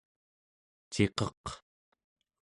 ciqeq 0.91 1.43